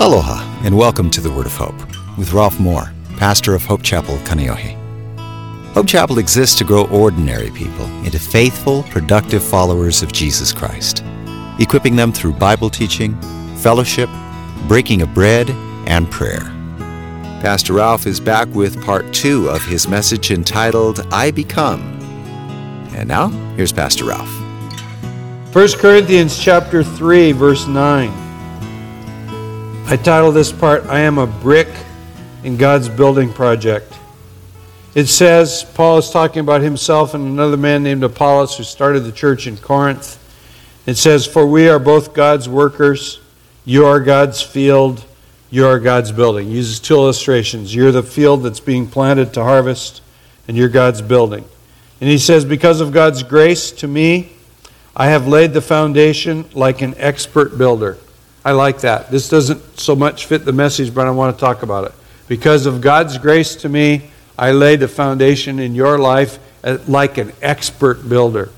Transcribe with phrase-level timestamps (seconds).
[0.00, 1.74] Aloha, and welcome to the Word of Hope
[2.16, 4.76] with Ralph Moore, pastor of Hope Chapel, Kaneohe.
[5.72, 11.02] Hope Chapel exists to grow ordinary people into faithful, productive followers of Jesus Christ,
[11.58, 13.20] equipping them through Bible teaching,
[13.56, 14.08] fellowship,
[14.68, 15.50] breaking of bread,
[15.88, 16.42] and prayer.
[17.42, 21.80] Pastor Ralph is back with part two of his message entitled, I Become.
[22.94, 24.32] And now, here's Pastor Ralph.
[25.52, 28.27] 1 Corinthians chapter 3 verse 9.
[29.90, 31.68] I title this part I am a brick
[32.44, 33.90] in God's building project.
[34.94, 39.12] It says Paul is talking about himself and another man named Apollos who started the
[39.12, 40.18] church in Corinth.
[40.84, 43.20] It says for we are both God's workers,
[43.64, 45.06] you are God's field,
[45.48, 46.50] you are God's building.
[46.50, 47.74] Uses two illustrations.
[47.74, 50.02] You're the field that's being planted to harvest
[50.46, 51.46] and you're God's building.
[52.02, 54.34] And he says because of God's grace to me
[54.94, 57.96] I have laid the foundation like an expert builder.
[58.48, 59.10] I like that.
[59.10, 61.92] This doesn't so much fit the message, but I want to talk about it.
[62.28, 67.18] Because of God's grace to me, I laid the foundation in your life uh, like
[67.18, 68.48] an expert builder.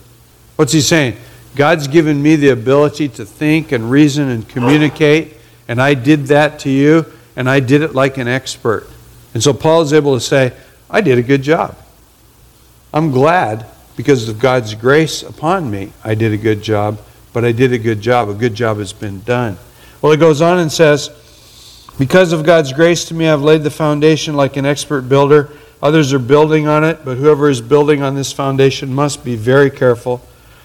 [0.54, 1.16] What's he saying?
[1.56, 5.34] God's given me the ability to think and reason and communicate,
[5.66, 8.88] and I did that to you, and I did it like an expert.
[9.34, 10.52] And so Paul is able to say,
[10.88, 11.76] I did a good job.
[12.94, 17.00] I'm glad because of God's grace upon me, I did a good job,
[17.32, 18.28] but I did a good job.
[18.28, 19.58] A good job has been done.
[20.02, 21.10] Well, it goes on and says,
[21.98, 25.50] Because of God's grace to me, I've laid the foundation like an expert builder.
[25.82, 29.70] Others are building on it, but whoever is building on this foundation must be very
[29.70, 30.18] careful.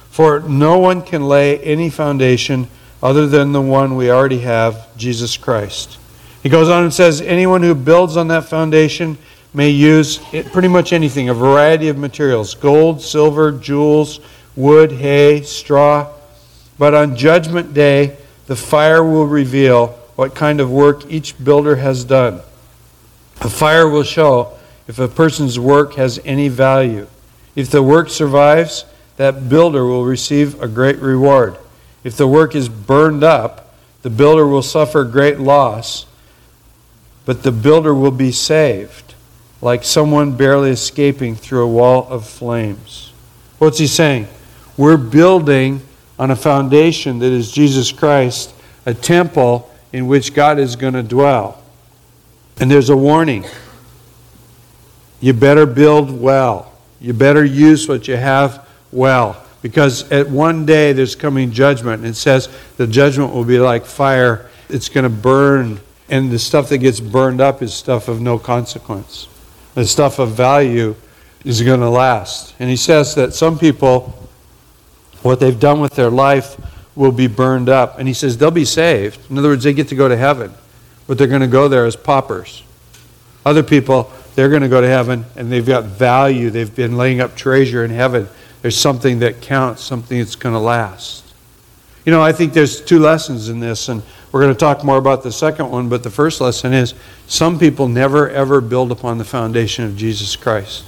[0.09, 2.69] For no one can lay any foundation
[3.03, 5.99] other than the one we already have, Jesus Christ.
[6.41, 9.17] He goes on and says, Anyone who builds on that foundation
[9.53, 14.21] may use it, pretty much anything, a variety of materials gold, silver, jewels,
[14.55, 16.09] wood, hay, straw.
[16.77, 22.03] But on Judgment Day, the fire will reveal what kind of work each builder has
[22.03, 22.41] done.
[23.41, 27.07] The fire will show if a person's work has any value.
[27.55, 28.85] If the work survives,
[29.17, 31.57] that builder will receive a great reward.
[32.03, 36.05] If the work is burned up, the builder will suffer great loss,
[37.25, 39.15] but the builder will be saved
[39.61, 43.11] like someone barely escaping through a wall of flames.
[43.57, 44.27] What's he saying?
[44.77, 45.81] We're building
[46.17, 48.53] on a foundation that is Jesus Christ,
[48.85, 51.61] a temple in which God is going to dwell.
[52.59, 53.45] And there's a warning.
[55.19, 56.71] You better build well.
[57.01, 59.41] You better use what you have well.
[59.61, 62.01] Because at one day there's coming judgment.
[62.03, 65.79] And it says the judgment will be like fire, it's going to burn.
[66.07, 69.27] And the stuff that gets burned up is stuff of no consequence
[69.75, 70.95] the stuff of value
[71.43, 72.55] is going to last.
[72.59, 74.24] And he says that some people,
[75.25, 76.55] what they've done with their life
[76.95, 77.97] will be burned up.
[77.97, 79.19] And he says they'll be saved.
[79.29, 80.53] In other words, they get to go to heaven,
[81.07, 82.63] but they're going to go there as paupers.
[83.45, 86.49] Other people, they're going to go to heaven and they've got value.
[86.49, 88.29] They've been laying up treasure in heaven.
[88.61, 91.23] There's something that counts, something that's going to last.
[92.05, 94.97] You know, I think there's two lessons in this, and we're going to talk more
[94.97, 96.93] about the second one, but the first lesson is
[97.25, 100.85] some people never ever build upon the foundation of Jesus Christ.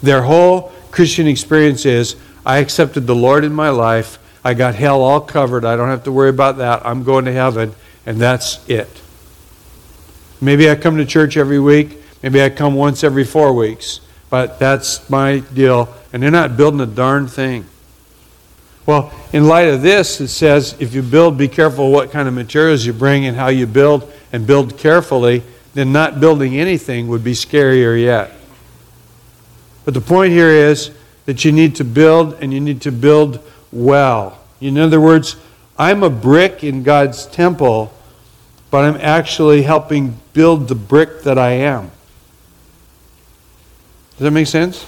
[0.00, 2.14] Their whole Christian experience is
[2.44, 6.04] I accepted the Lord in my life, I got hell all covered, I don't have
[6.04, 7.74] to worry about that, I'm going to heaven,
[8.04, 9.00] and that's it.
[10.40, 14.58] Maybe I come to church every week, maybe I come once every four weeks, but
[14.58, 17.64] that's my deal, and they're not building a darn thing.
[18.86, 22.34] Well, in light of this, it says if you build, be careful what kind of
[22.34, 27.24] materials you bring and how you build, and build carefully, then not building anything would
[27.24, 28.32] be scarier yet.
[29.84, 30.90] But the point here is
[31.26, 33.40] that you need to build, and you need to build
[33.72, 34.38] well.
[34.60, 35.36] In other words,
[35.78, 37.92] I'm a brick in God's temple,
[38.70, 41.90] but I'm actually helping build the brick that I am.
[44.12, 44.86] Does that make sense?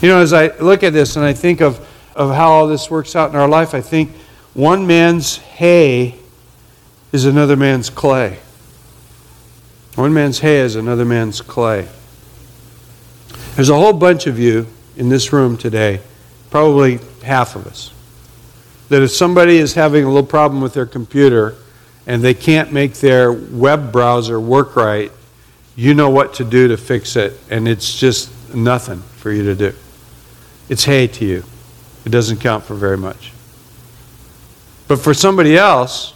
[0.00, 2.90] You know, as I look at this and I think of of how all this
[2.90, 4.10] works out in our life, I think
[4.54, 6.16] one man's hay
[7.12, 8.38] is another man's clay.
[9.94, 11.88] One man's hay is another man's clay.
[13.54, 14.66] There's a whole bunch of you
[14.96, 16.00] in this room today,
[16.50, 17.92] probably half of us,
[18.88, 21.56] that if somebody is having a little problem with their computer
[22.06, 25.10] and they can't make their web browser work right,
[25.76, 29.54] you know what to do to fix it, and it's just nothing for you to
[29.54, 29.74] do.
[30.68, 31.44] It's hay to you.
[32.04, 33.32] It doesn't count for very much.
[34.88, 36.12] But for somebody else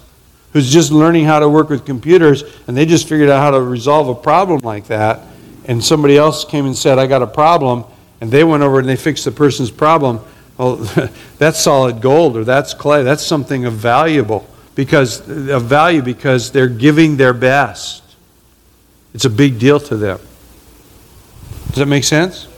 [0.53, 3.61] who's just learning how to work with computers and they just figured out how to
[3.61, 5.21] resolve a problem like that,
[5.67, 7.85] and somebody else came and said, I got a problem,
[8.21, 10.21] and they went over and they fixed the person's problem,
[10.59, 10.77] well,
[11.39, 13.03] that's solid gold or that's clay.
[13.03, 18.03] That's something of valuable because of value because they're giving their best.
[19.15, 20.21] It's a big deal to them.
[21.69, 22.49] Does that make sense?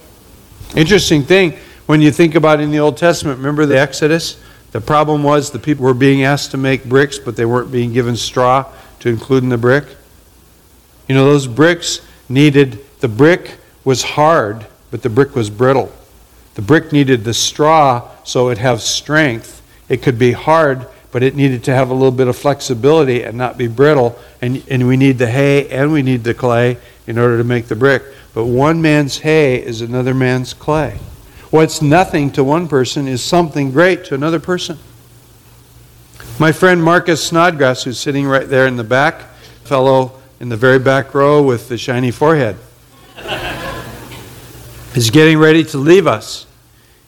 [0.76, 1.52] Interesting thing
[1.86, 4.40] when you think about in the Old Testament, remember the Exodus?
[4.72, 7.92] The problem was the people were being asked to make bricks, but they weren't being
[7.92, 8.70] given straw
[9.00, 9.84] to include in the brick.
[11.08, 15.92] You know, those bricks needed, the brick was hard, but the brick was brittle.
[16.54, 19.62] The brick needed the straw so it have strength.
[19.88, 23.38] It could be hard, but it needed to have a little bit of flexibility and
[23.38, 24.18] not be brittle.
[24.42, 27.68] And, and we need the hay and we need the clay in order to make
[27.68, 28.02] the brick.
[28.34, 30.98] But one man's hay is another man's clay.
[31.50, 34.78] What's nothing to one person is something great to another person.
[36.38, 39.22] My friend Marcus Snodgrass, who's sitting right there in the back,
[39.64, 42.56] fellow in the very back row with the shiny forehead,
[44.94, 46.46] is getting ready to leave us.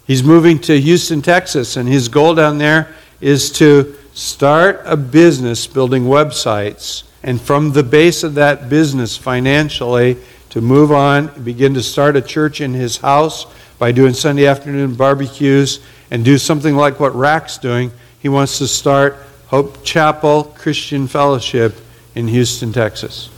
[0.07, 5.67] He's moving to Houston, Texas, and his goal down there is to start a business
[5.67, 10.17] building websites, and from the base of that business financially,
[10.51, 13.47] to move on, begin to start a church in his house
[13.79, 15.81] by doing Sunday afternoon barbecues
[16.11, 17.93] and do something like what Rack's doing.
[18.19, 19.17] He wants to start
[19.47, 21.77] Hope Chapel Christian Fellowship
[22.15, 23.31] in Houston, Texas.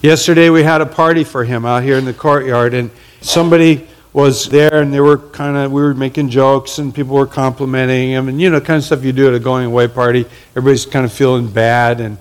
[0.00, 2.90] Yesterday we had a party for him out here in the courtyard, and
[3.20, 7.26] somebody was there and they were kind of we were making jokes and people were
[7.26, 10.24] complimenting him and you know kind of stuff you do at a going away party.
[10.56, 12.18] Everybody's kind of feeling bad and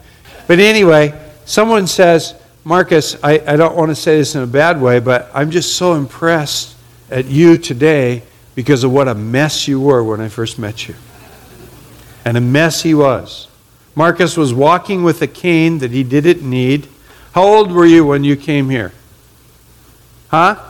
[0.48, 4.80] but anyway someone says marcus i, I don't want to say this in a bad
[4.80, 6.75] way but i'm just so impressed
[7.10, 8.22] at you today
[8.54, 10.96] because of what a mess you were when i first met you.
[12.25, 13.48] And a mess he was.
[13.96, 16.88] Marcus was walking with a cane that he didn't need.
[17.31, 18.92] How old were you when you came here?
[20.28, 20.69] Huh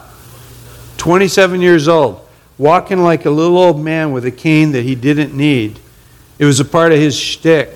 [0.99, 5.35] 27 years old, walking like a little old man with a cane that he didn't
[5.35, 5.79] need.
[6.37, 7.73] It was a part of his shtick.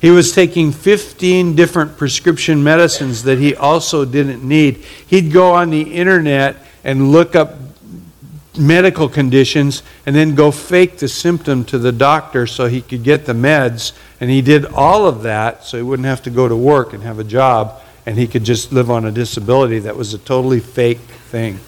[0.00, 4.76] He was taking 15 different prescription medicines that he also didn't need.
[5.06, 7.54] He'd go on the internet and look up
[8.58, 13.24] medical conditions and then go fake the symptom to the doctor so he could get
[13.24, 13.92] the meds.
[14.20, 17.02] And he did all of that so he wouldn't have to go to work and
[17.02, 20.60] have a job and he could just live on a disability that was a totally
[20.60, 21.58] fake thing.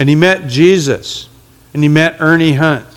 [0.00, 1.28] And he met Jesus.
[1.72, 2.88] And he met Ernie Hunt.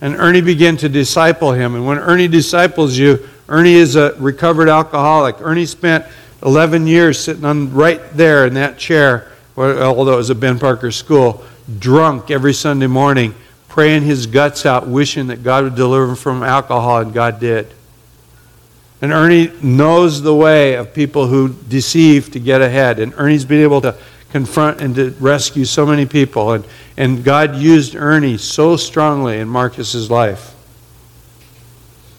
[0.00, 1.76] And Ernie began to disciple him.
[1.76, 5.36] And when Ernie disciples you, Ernie is a recovered alcoholic.
[5.40, 6.06] Ernie spent
[6.42, 10.90] 11 years sitting on right there in that chair, although it was a Ben Parker
[10.90, 11.44] school,
[11.78, 13.34] drunk every Sunday morning,
[13.68, 17.72] praying his guts out, wishing that God would deliver him from alcohol, and God did.
[19.02, 22.98] And Ernie knows the way of people who deceive to get ahead.
[22.98, 23.94] And Ernie's been able to
[24.30, 26.52] confront and to rescue so many people.
[26.52, 26.64] And,
[26.96, 30.54] and God used Ernie so strongly in Marcus's life.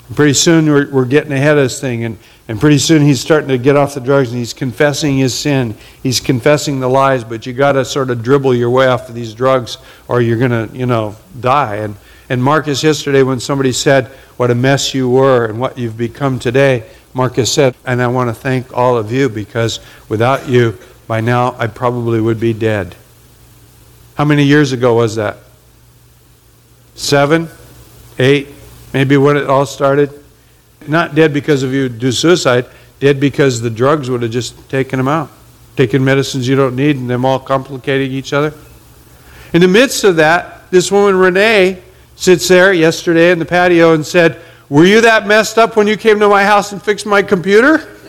[0.07, 2.17] And pretty soon we're, we're getting ahead of this thing, and,
[2.47, 5.75] and pretty soon he's starting to get off the drugs and he's confessing his sin.
[6.03, 9.15] He's confessing the lies, but you got to sort of dribble your way off of
[9.15, 9.77] these drugs
[10.09, 11.77] or you're going to, you know, die.
[11.77, 11.95] And,
[12.27, 16.39] and Marcus, yesterday, when somebody said what a mess you were and what you've become
[16.39, 19.79] today, Marcus said, and I want to thank all of you because
[20.09, 20.77] without you,
[21.11, 22.95] by now I probably would be dead.
[24.15, 25.39] How many years ago was that?
[26.95, 27.49] Seven?
[28.17, 28.47] Eight?
[28.93, 30.09] Maybe when it all started?
[30.87, 32.65] Not dead because of you do suicide,
[33.01, 35.29] dead because the drugs would have just taken them out.
[35.75, 38.53] Taking medicines you don't need and them all complicating each other.
[39.51, 41.83] In the midst of that, this woman, Renee,
[42.15, 45.97] sits there yesterday in the patio and said, Were you that messed up when you
[45.97, 48.00] came to my house and fixed my computer?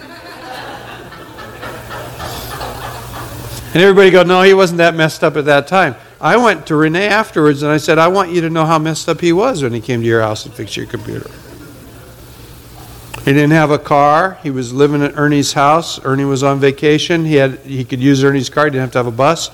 [3.73, 5.95] And everybody go, no, he wasn't that messed up at that time.
[6.21, 9.09] I went to Renee afterwards and I said, I want you to know how messed
[9.09, 11.31] up he was when he came to your house and fixed your computer.
[13.25, 14.38] He didn't have a car.
[14.43, 16.05] He was living at Ernie's house.
[16.05, 17.25] Ernie was on vacation.
[17.25, 18.64] He had he could use Ernie's car.
[18.64, 19.50] He didn't have to have a bus.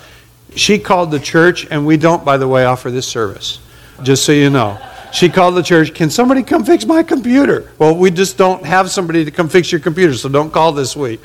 [0.57, 3.61] She called the church, and we don't, by the way, offer this service.
[4.03, 4.79] Just so you know.
[5.13, 7.71] She called the church, Can somebody come fix my computer?
[7.79, 10.95] Well, we just don't have somebody to come fix your computer, so don't call this
[10.95, 11.21] week.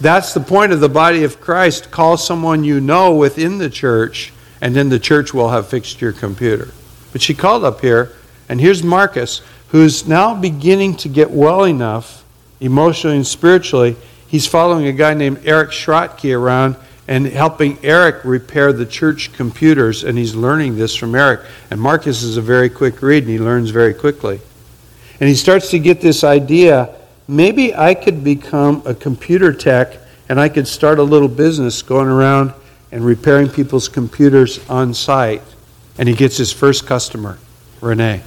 [0.00, 1.90] That's the point of the body of Christ.
[1.90, 6.12] Call someone you know within the church, and then the church will have fixed your
[6.12, 6.68] computer.
[7.12, 8.12] But she called up here,
[8.48, 12.24] and here's Marcus, who's now beginning to get well enough,
[12.60, 13.96] emotionally and spiritually.
[14.26, 16.76] He's following a guy named Eric Schrotke around
[17.08, 21.40] and helping Eric repair the church computers, and he's learning this from Eric.
[21.70, 24.40] And Marcus is a very quick read, and he learns very quickly.
[25.18, 26.94] And he starts to get this idea
[27.28, 29.98] maybe I could become a computer tech
[30.28, 32.52] and I could start a little business going around
[32.90, 35.42] and repairing people's computers on site.
[35.98, 37.38] And he gets his first customer,
[37.80, 38.22] Renee.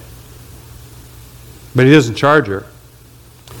[1.74, 2.64] But he doesn't charge her.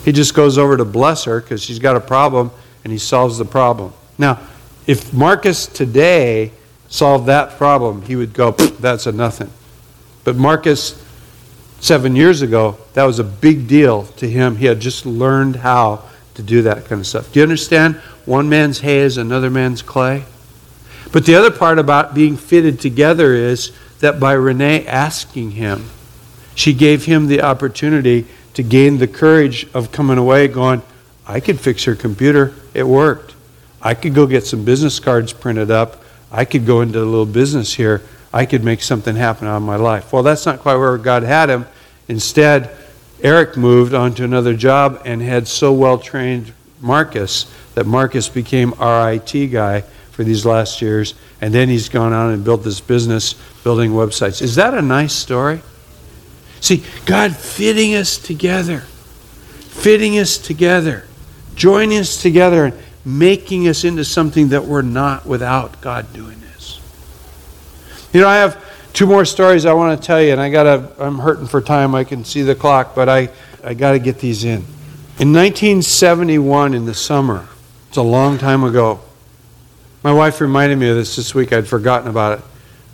[0.04, 2.50] He just goes over to bless her because she's got a problem
[2.84, 3.92] and he solves the problem.
[4.18, 4.38] Now,
[4.86, 6.52] if Marcus today
[6.88, 9.50] solved that problem, he would go, that's a nothing.
[10.24, 11.02] But Marcus,
[11.80, 14.56] seven years ago, that was a big deal to him.
[14.56, 17.32] He had just learned how to do that kind of stuff.
[17.32, 17.96] Do you understand?
[18.24, 20.24] One man's hay is another man's clay.
[21.12, 25.90] But the other part about being fitted together is that by Renee asking him,
[26.54, 30.82] she gave him the opportunity to gain the courage of coming away going,
[31.26, 32.54] I could fix her computer.
[32.74, 33.31] It worked.
[33.82, 36.02] I could go get some business cards printed up.
[36.30, 38.02] I could go into a little business here.
[38.32, 40.12] I could make something happen out of my life.
[40.12, 41.66] Well, that's not quite where God had him.
[42.08, 42.74] Instead,
[43.22, 48.74] Eric moved on to another job and had so well trained Marcus that Marcus became
[48.78, 51.14] our IT guy for these last years.
[51.40, 53.34] And then he's gone on and built this business
[53.64, 54.40] building websites.
[54.42, 55.60] Is that a nice story?
[56.60, 61.04] See, God fitting us together, fitting us together,
[61.56, 62.72] joining us together,
[63.04, 66.80] making us into something that we're not without God doing this.
[68.12, 70.92] You know, I have two more stories I want to tell you, and I gotta.
[70.98, 71.94] I'm hurting for time.
[71.94, 73.30] I can see the clock, but I
[73.64, 74.64] I got to get these in.
[75.18, 77.48] In 1971, in the summer,
[77.88, 79.00] it's a long time ago.
[80.02, 81.52] My wife reminded me of this this week.
[81.52, 82.44] I'd forgotten about it.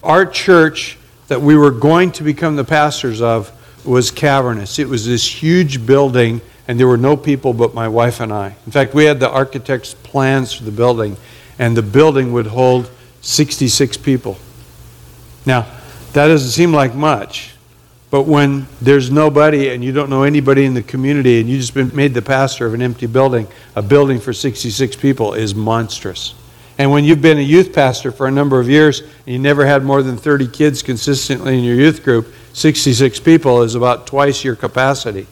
[0.03, 0.99] Our church
[1.29, 3.51] that we were going to become the pastors of
[3.85, 4.79] was cavernous.
[4.79, 8.55] It was this huge building, and there were no people but my wife and I.
[8.67, 11.17] In fact, we had the architect's plans for the building,
[11.59, 12.91] and the building would hold
[13.23, 14.39] 66 people.
[15.47, 15.63] Now,
[16.13, 17.55] that doesn't seem like much,
[18.11, 21.75] but when there's nobody and you don't know anybody in the community and you just
[21.75, 26.35] been made the pastor of an empty building, a building for 66 people is monstrous.
[26.79, 29.67] And when you've been a youth pastor for a number of years and you never
[29.67, 34.45] had more than 30 kids consistently in your youth group, 66 people is about twice
[34.45, 35.27] your capacity.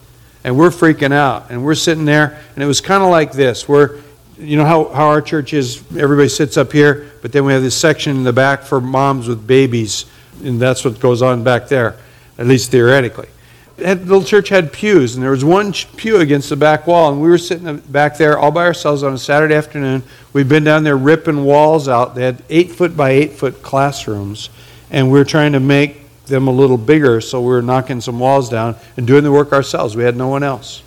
[0.46, 1.50] And we're freaking out.
[1.50, 3.68] And we're sitting there, and it was kind of like this.
[3.68, 4.00] We're,
[4.38, 7.62] you know how, how our church is, everybody sits up here, but then we have
[7.62, 10.06] this section in the back for moms with babies,
[10.44, 11.96] and that's what goes on back there,
[12.38, 13.28] at least theoretically.
[13.76, 17.20] The little church had pews, and there was one pew against the back wall, and
[17.20, 20.04] we were sitting back there all by ourselves on a Saturday afternoon.
[20.32, 22.14] We'd been down there ripping walls out.
[22.14, 24.48] They had eight foot by eight foot classrooms,
[24.92, 28.18] and we were trying to make them a little bigger, so we were knocking some
[28.18, 29.96] walls down and doing the work ourselves.
[29.96, 30.82] We had no one else.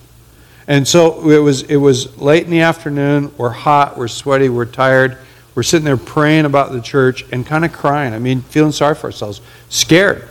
[0.67, 3.31] And so it was, it was late in the afternoon.
[3.37, 5.17] We're hot, we're sweaty, we're tired.
[5.55, 8.13] We're sitting there praying about the church and kind of crying.
[8.13, 10.29] I mean, feeling sorry for ourselves, scared.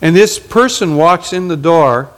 [0.00, 2.10] And this person walks in the door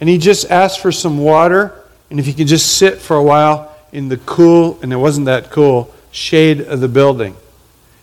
[0.00, 1.74] and he just asks for some water
[2.10, 5.26] and if he could just sit for a while in the cool, and it wasn't
[5.26, 7.36] that cool, shade of the building.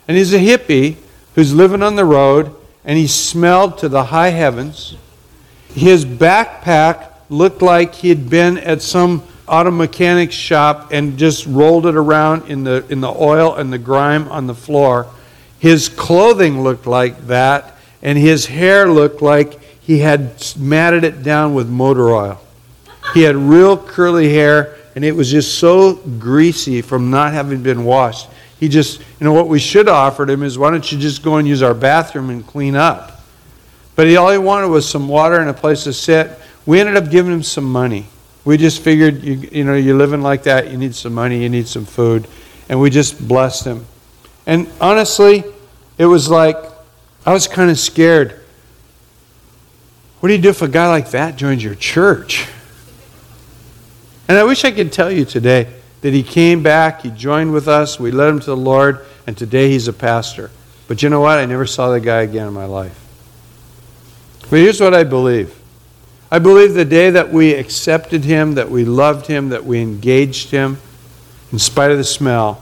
[0.08, 0.98] And he's a hippie
[1.36, 2.54] who's living on the road
[2.86, 4.96] and he smelled to the high heavens.
[5.70, 11.86] His backpack looked like he had been at some auto mechanic shop and just rolled
[11.86, 15.08] it around in the, in the oil and the grime on the floor.
[15.60, 21.54] His clothing looked like that, and his hair looked like he had matted it down
[21.54, 22.42] with motor oil.
[23.14, 27.84] He had real curly hair, and it was just so greasy from not having been
[27.84, 28.30] washed.
[28.60, 31.38] He just, know, what we should have offered him is why don't you just go
[31.38, 33.22] and use our bathroom and clean up?
[33.96, 36.32] But he, all he wanted was some water and a place to sit.
[36.66, 38.08] We ended up giving him some money.
[38.46, 41.50] We just figured, you, you know, you're living like that, you need some money, you
[41.50, 42.28] need some food.
[42.70, 43.86] And we just blessed him.
[44.46, 45.44] And honestly,
[45.98, 46.58] it was like,
[47.26, 48.40] I was kind of scared.
[50.20, 52.48] What do you do if a guy like that joins your church?
[54.28, 55.68] And I wish I could tell you today
[56.04, 59.38] that he came back, he joined with us, we led him to the Lord, and
[59.38, 60.52] today he's a pastor.
[60.90, 61.40] But you know what?
[61.40, 63.00] I never saw that guy again in my life.
[64.42, 65.58] But here's what I believe
[66.30, 70.52] I believe the day that we accepted him, that we loved him, that we engaged
[70.52, 70.78] him,
[71.54, 72.62] in spite of the smell,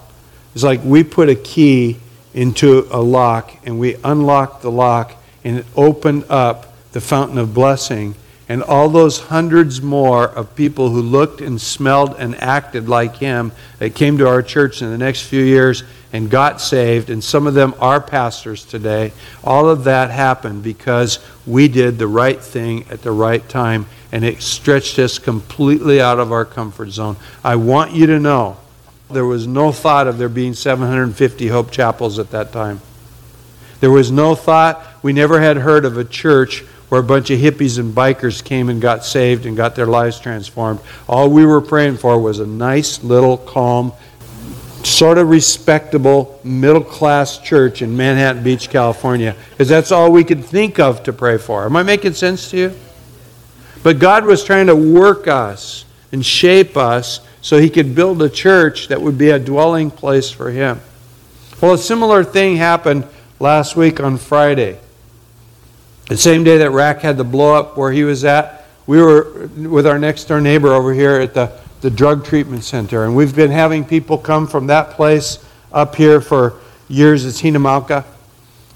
[0.54, 1.98] is like we put a key
[2.36, 7.56] into a lock and we unlocked the lock and it opened up the fountain of
[7.56, 8.14] blessing
[8.52, 13.50] and all those hundreds more of people who looked and smelled and acted like him
[13.80, 17.48] that came to our church in the next few years and got saved, and some
[17.48, 22.86] of them are pastors today, all of that happened because we did the right thing
[22.90, 27.16] at the right time, and it stretched us completely out of our comfort zone.
[27.46, 28.58] I want you to know
[29.10, 32.82] there was no thought of there being 750 Hope Chapels at that time.
[33.80, 37.40] There was no thought, we never had heard of a church where a bunch of
[37.40, 40.78] hippies and bikers came and got saved and got their lives transformed.
[41.08, 43.94] All we were praying for was a nice, little, calm,
[44.84, 50.44] sort of respectable, middle class church in Manhattan Beach, California, because that's all we could
[50.44, 51.64] think of to pray for.
[51.64, 52.76] Am I making sense to you?
[53.84, 58.28] But God was trying to work us and shape us so he could build a
[58.28, 60.82] church that would be a dwelling place for him.
[61.62, 63.08] Well, a similar thing happened
[63.40, 64.78] last week on Friday.
[66.12, 69.48] The same day that Rack had the blow up where he was at, we were
[69.56, 73.06] with our next door neighbor over here at the, the drug treatment center.
[73.06, 75.40] And we've been having people come from that place
[75.72, 77.24] up here for years.
[77.24, 78.04] It's Hina Mauka.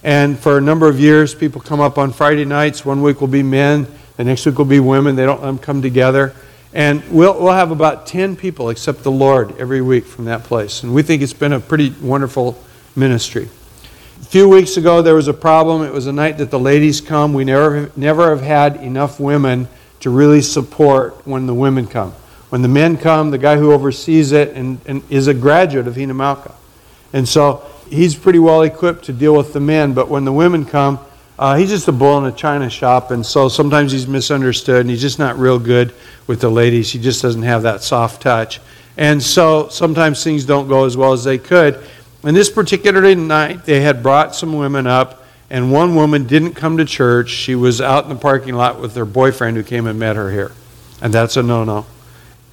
[0.02, 2.86] And for a number of years, people come up on Friday nights.
[2.86, 5.18] One week will be men, the next week will be women.
[5.18, 6.34] They don't let them come together.
[6.74, 10.84] And we'll, we'll have about 10 people accept the Lord every week from that place.
[10.84, 12.64] And we think it's been a pretty wonderful
[12.96, 13.50] ministry.
[14.22, 15.84] A few weeks ago, there was a problem.
[15.84, 17.34] It was a night that the ladies come.
[17.34, 19.68] We never, never have had enough women
[20.00, 22.12] to really support when the women come.
[22.50, 25.96] When the men come, the guy who oversees it and, and is a graduate of
[25.96, 26.54] Hina Mauka.
[27.12, 30.66] And so he's pretty well equipped to deal with the men, but when the women
[30.66, 31.00] come,
[31.38, 34.90] uh, he's just a bull in a china shop, and so sometimes he's misunderstood, and
[34.90, 35.94] he's just not real good
[36.28, 36.92] with the ladies.
[36.92, 38.62] He just doesn't have that soft touch.
[38.96, 41.84] And so sometimes things don't go as well as they could.
[42.26, 46.78] And this particular night, they had brought some women up, and one woman didn't come
[46.78, 47.30] to church.
[47.30, 50.32] She was out in the parking lot with her boyfriend who came and met her
[50.32, 50.52] here.
[51.02, 51.86] And that's a no no.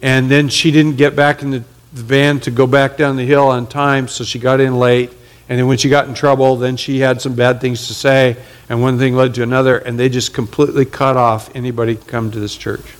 [0.03, 3.49] And then she didn't get back in the van to go back down the hill
[3.49, 5.11] on time, so she got in late.
[5.49, 8.37] And then when she got in trouble, then she had some bad things to say,
[8.69, 12.41] and one thing led to another, and they just completely cut off anybody come to
[12.41, 12.95] this church.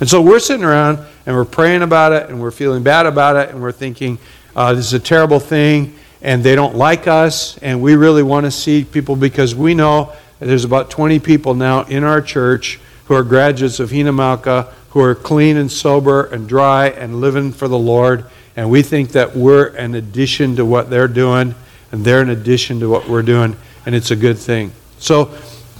[0.00, 3.36] And so we're sitting around and we're praying about it, and we're feeling bad about
[3.36, 4.18] it, and we're thinking,
[4.58, 8.44] uh, this is a terrible thing, and they don't like us, and we really want
[8.44, 13.14] to see people because we know there's about 20 people now in our church who
[13.14, 17.68] are graduates of Hina Mauka who are clean and sober and dry and living for
[17.68, 18.24] the Lord.
[18.56, 21.54] And we think that we're an addition to what they're doing
[21.92, 24.72] and they're an addition to what we're doing, and it's a good thing.
[24.98, 25.26] So,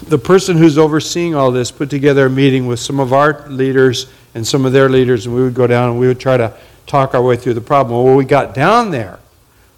[0.07, 4.07] the person who's overseeing all this put together a meeting with some of our leaders
[4.37, 6.55] and some of their leaders, and we would go down and we would try to
[6.89, 8.05] talk our way through the problem.
[8.05, 9.19] Well, we got down there,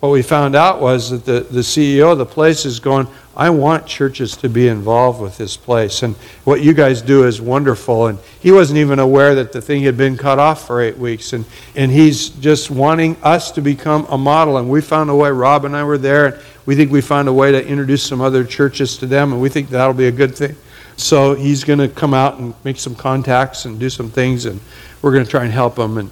[0.01, 3.51] what we found out was that the, the CEO of the place is going, I
[3.51, 6.03] want churches to be involved with this place.
[6.03, 8.07] And what you guys do is wonderful.
[8.07, 11.35] And he wasn't even aware that the thing had been cut off for eight weeks.
[11.35, 11.45] And,
[11.77, 14.57] and he's just wanting us to become a model.
[14.57, 17.29] And we found a way, Rob and I were there, and we think we found
[17.29, 19.35] a way to introduce some other churches to them.
[19.35, 20.57] And we think that'll be a good thing.
[20.97, 24.47] So he's going to come out and make some contacts and do some things.
[24.47, 24.61] And
[25.03, 25.99] we're going to try and help him.
[25.99, 26.11] And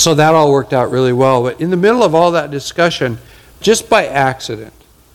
[0.00, 1.42] so that all worked out really well.
[1.42, 3.18] But in the middle of all that discussion,
[3.60, 4.72] just by accident,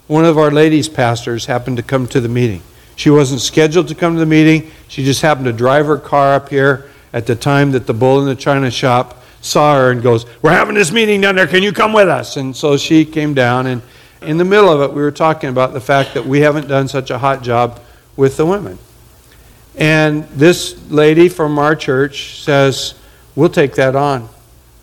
[0.07, 2.61] one of our ladies' pastors happened to come to the meeting.
[2.95, 4.71] She wasn't scheduled to come to the meeting.
[4.87, 8.19] She just happened to drive her car up here at the time that the bull
[8.21, 11.47] in the china shop saw her and goes, We're having this meeting down there.
[11.47, 12.37] Can you come with us?
[12.37, 13.67] And so she came down.
[13.67, 13.81] And
[14.21, 16.87] in the middle of it, we were talking about the fact that we haven't done
[16.87, 17.81] such a hot job
[18.15, 18.77] with the women.
[19.75, 22.93] And this lady from our church says,
[23.35, 24.29] We'll take that on.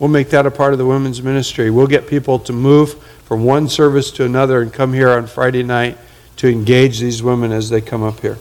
[0.03, 1.69] We'll make that a part of the women's ministry.
[1.71, 5.63] We'll get people to move from one service to another and come here on Friday
[5.63, 5.97] night
[6.35, 8.37] to engage these women as they come up here.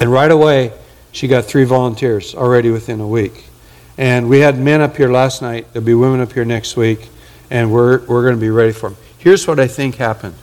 [0.00, 0.72] And right away,
[1.12, 3.44] she got three volunteers already within a week.
[3.96, 5.72] And we had men up here last night.
[5.72, 7.08] There'll be women up here next week.
[7.48, 8.98] And we're, we're going to be ready for them.
[9.18, 10.34] Here's what I think happened.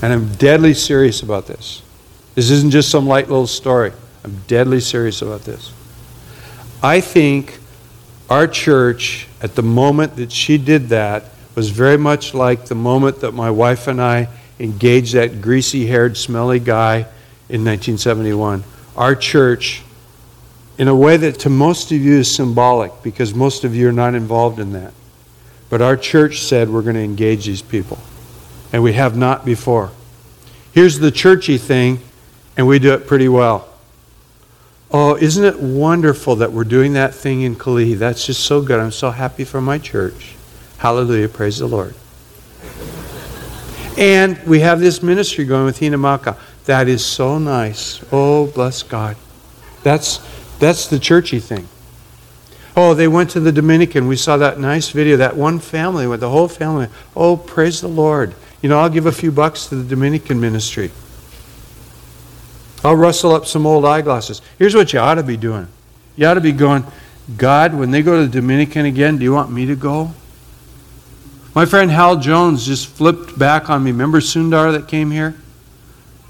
[0.00, 1.82] And I'm deadly serious about this.
[2.34, 3.92] This isn't just some light little story.
[4.24, 5.70] I'm deadly serious about this.
[6.82, 7.58] I think
[8.28, 13.20] our church, at the moment that she did that, was very much like the moment
[13.20, 17.06] that my wife and I engaged that greasy haired, smelly guy
[17.48, 18.64] in 1971.
[18.96, 19.82] Our church,
[20.78, 23.92] in a way that to most of you is symbolic because most of you are
[23.92, 24.92] not involved in that.
[25.70, 27.98] But our church said we're going to engage these people.
[28.72, 29.90] And we have not before.
[30.72, 32.00] Here's the churchy thing,
[32.56, 33.68] and we do it pretty well.
[34.90, 37.98] Oh, isn't it wonderful that we're doing that thing in Kalihi?
[37.98, 38.78] That's just so good.
[38.78, 40.34] I'm so happy for my church.
[40.78, 41.28] Hallelujah.
[41.28, 41.94] Praise the Lord.
[43.98, 46.38] And we have this ministry going with Hina Mauka.
[46.66, 48.04] That is so nice.
[48.12, 49.16] Oh, bless God.
[49.82, 50.20] That's,
[50.58, 51.66] that's the churchy thing.
[52.76, 54.06] Oh, they went to the Dominican.
[54.06, 55.16] We saw that nice video.
[55.16, 56.88] That one family with the whole family.
[57.16, 58.34] Oh, praise the Lord.
[58.60, 60.90] You know, I'll give a few bucks to the Dominican ministry.
[62.84, 64.42] I'll rustle up some old eyeglasses.
[64.58, 65.66] Here's what you ought to be doing.
[66.16, 66.84] You ought to be going,
[67.36, 70.12] God, when they go to the Dominican again, do you want me to go?
[71.54, 73.90] My friend Hal Jones just flipped back on me.
[73.90, 75.34] Remember Sundar that came here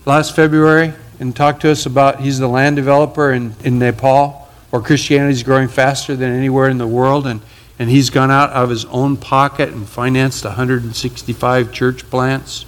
[0.04, 4.82] last February and talked to us about he's the land developer in, in Nepal where
[4.82, 7.26] Christianity is growing faster than anywhere in the world.
[7.26, 7.40] And,
[7.78, 12.66] and he's gone out of his own pocket and financed 165 church plants.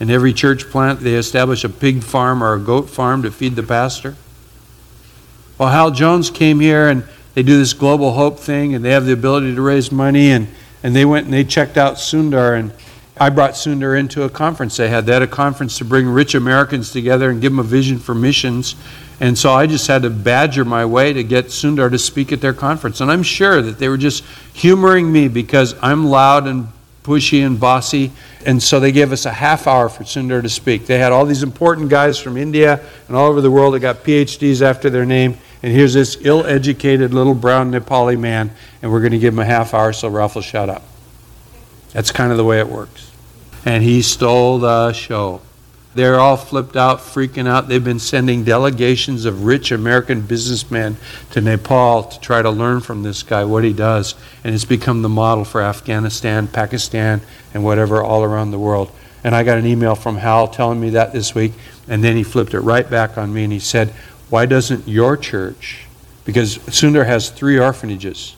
[0.00, 3.56] In every church plant, they establish a pig farm or a goat farm to feed
[3.56, 4.14] the pastor.
[5.58, 7.02] Well, Hal Jones came here and
[7.34, 10.46] they do this global hope thing and they have the ability to raise money and,
[10.82, 12.72] and they went and they checked out Sundar and
[13.20, 15.06] I brought Sundar into a conference they had.
[15.06, 18.14] They had a conference to bring rich Americans together and give them a vision for
[18.14, 18.76] missions.
[19.18, 22.40] And so I just had to badger my way to get Sundar to speak at
[22.40, 23.00] their conference.
[23.00, 26.68] And I'm sure that they were just humoring me because I'm loud and
[27.02, 28.12] pushy and bossy.
[28.46, 30.86] And so they gave us a half hour for Sundar to speak.
[30.86, 34.04] They had all these important guys from India and all over the world that got
[34.04, 35.36] PhDs after their name.
[35.62, 39.40] And here's this ill educated little brown Nepali man, and we're going to give him
[39.40, 40.84] a half hour so Ralph will shut up.
[41.92, 43.10] That's kind of the way it works.
[43.64, 45.40] And he stole the show.
[45.94, 47.68] They're all flipped out, freaking out.
[47.68, 50.96] They've been sending delegations of rich American businessmen
[51.30, 54.14] to Nepal to try to learn from this guy what he does.
[54.44, 57.20] And it's become the model for Afghanistan, Pakistan,
[57.54, 58.92] and whatever all around the world.
[59.24, 61.52] And I got an email from Hal telling me that this week.
[61.88, 63.88] And then he flipped it right back on me and he said,
[64.28, 65.86] Why doesn't your church?
[66.24, 68.36] Because Sundar has three orphanages.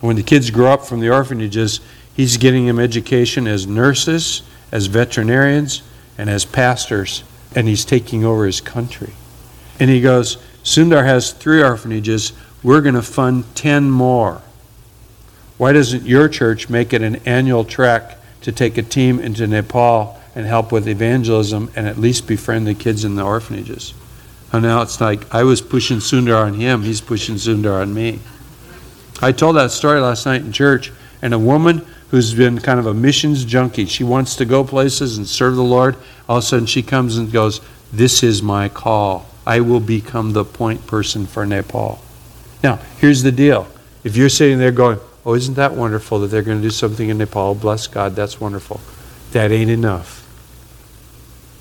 [0.00, 1.80] When the kids grow up from the orphanages,
[2.14, 5.82] he's getting them education as nurses, as veterinarians,
[6.20, 7.24] and as pastors,
[7.56, 9.14] and he's taking over his country.
[9.78, 12.34] And he goes, Sundar has three orphanages.
[12.62, 14.42] We're going to fund 10 more.
[15.56, 20.20] Why doesn't your church make it an annual trek to take a team into Nepal
[20.34, 23.94] and help with evangelism and at least befriend the kids in the orphanages?
[24.52, 28.18] And now it's like I was pushing Sundar on him, he's pushing Sundar on me.
[29.22, 32.86] I told that story last night in church, and a woman who's been kind of
[32.86, 33.86] a missions junkie.
[33.86, 35.96] She wants to go places and serve the Lord.
[36.28, 37.60] All of a sudden, she comes and goes,
[37.92, 39.26] This is my call.
[39.46, 42.02] I will become the point person for Nepal.
[42.62, 43.66] Now, here's the deal.
[44.04, 47.08] If you're sitting there going, Oh, isn't that wonderful that they're going to do something
[47.08, 47.54] in Nepal?
[47.54, 48.80] Bless God, that's wonderful.
[49.32, 50.26] That ain't enough.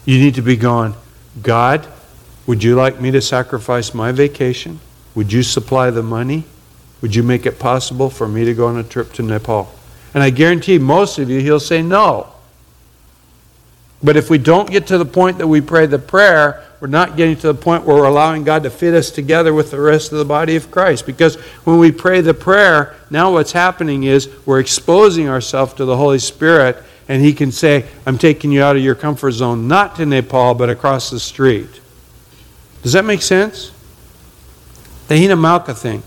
[0.05, 0.95] You need to be going,
[1.41, 1.88] God,
[2.47, 4.79] would you like me to sacrifice my vacation?
[5.13, 6.45] Would you supply the money?
[7.01, 9.71] Would you make it possible for me to go on a trip to Nepal?
[10.13, 12.28] And I guarantee most of you, he'll say no.
[14.02, 17.17] But if we don't get to the point that we pray the prayer, we're not
[17.17, 20.13] getting to the point where we're allowing God to fit us together with the rest
[20.13, 21.06] of the body of Christ.
[21.06, 25.98] Because when we pray the prayer, now what's happening is we're exposing ourselves to the
[25.98, 29.98] Holy Spirit, and He can say, I'm taking you out of your comfort zone, not
[29.98, 31.82] to Nepal, but across the street.
[32.82, 33.72] Does that make sense?
[35.10, 36.04] The Hina Mauka thing.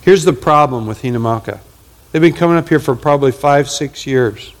[0.00, 1.60] Here's the problem with Hina Mauka.
[2.14, 4.54] They've been coming up here for probably five, six years.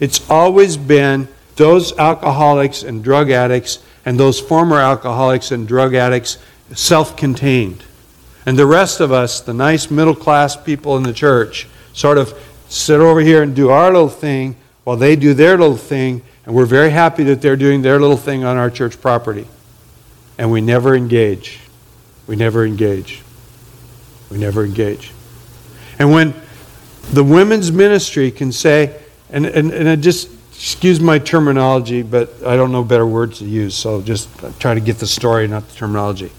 [0.00, 6.38] It's always been those alcoholics and drug addicts and those former alcoholics and drug addicts
[6.74, 7.84] self contained.
[8.44, 12.36] And the rest of us, the nice middle class people in the church, sort of
[12.68, 16.56] sit over here and do our little thing while they do their little thing, and
[16.56, 19.46] we're very happy that they're doing their little thing on our church property.
[20.36, 21.60] And we never engage.
[22.26, 23.22] We never engage.
[24.28, 25.12] We never engage.
[26.00, 26.34] And when
[27.12, 32.56] the women's ministry can say, and, and, and I just, excuse my terminology, but I
[32.56, 35.74] don't know better words to use, so just try to get the story, not the
[35.74, 36.32] terminology.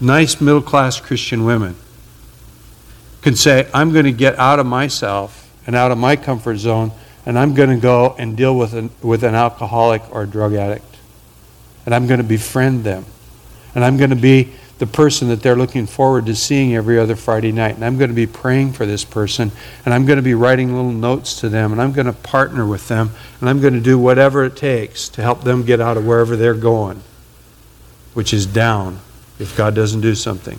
[0.00, 1.76] Nice middle class Christian women
[3.22, 6.92] can say, I'm going to get out of myself and out of my comfort zone,
[7.24, 10.84] and I'm going to go and deal with an, with an alcoholic or drug addict.
[11.86, 13.06] And I'm going to befriend them.
[13.74, 14.52] And I'm going to be
[14.84, 17.74] the person that they're looking forward to seeing every other Friday night.
[17.74, 19.50] And I'm going to be praying for this person,
[19.86, 22.66] and I'm going to be writing little notes to them, and I'm going to partner
[22.66, 25.96] with them, and I'm going to do whatever it takes to help them get out
[25.96, 27.02] of wherever they're going,
[28.12, 29.00] which is down
[29.38, 30.58] if God doesn't do something.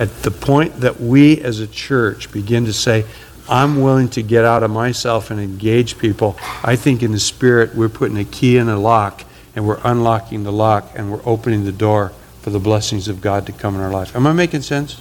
[0.00, 3.04] At the point that we as a church begin to say,
[3.48, 7.76] I'm willing to get out of myself and engage people, I think in the Spirit
[7.76, 9.22] we're putting a key in a lock
[9.54, 13.46] and we're unlocking the lock and we're opening the door for the blessings of God
[13.46, 14.16] to come in our life.
[14.16, 15.00] Am I making sense?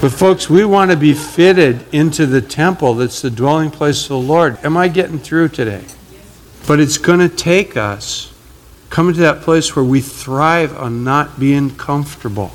[0.00, 4.08] But, folks, we want to be fitted into the temple that's the dwelling place of
[4.08, 4.58] the Lord.
[4.64, 5.84] Am I getting through today?
[6.66, 8.32] But it's going to take us
[8.90, 12.52] coming to that place where we thrive on not being comfortable.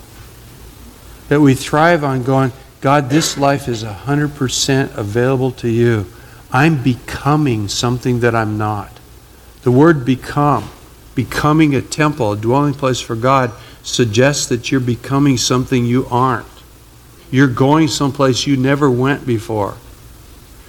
[1.30, 6.06] That we thrive on going, God, this life is 100% available to you.
[6.52, 8.92] I'm becoming something that I'm not.
[9.64, 10.70] The word become
[11.15, 13.51] becoming a temple, a dwelling place for God,
[13.82, 16.45] suggests that you're becoming something you aren't.
[17.32, 19.75] You're going someplace you never went before.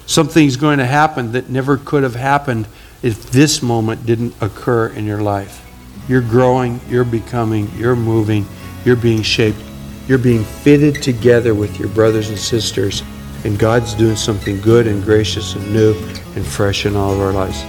[0.07, 2.69] Something's going to happen that never could have happened
[3.03, 5.63] if this moment didn't occur in your life.
[6.09, 8.47] You're growing, you're becoming, you're moving,
[8.85, 9.59] you're being shaped,
[10.07, 13.03] you're being fitted together with your brothers and sisters,
[13.45, 15.95] and God's doing something good and gracious and new
[16.37, 17.63] and fresh in all of our lives.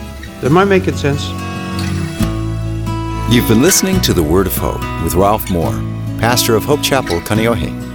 [0.43, 1.27] Am I making sense?
[3.29, 5.73] You've been listening to The Word of Hope with Ralph Moore.
[6.17, 7.87] pastor of Hope Chapel, Kaneohe.